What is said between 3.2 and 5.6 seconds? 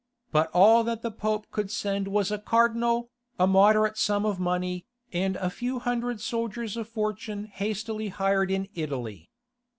a moderate sum of money, and a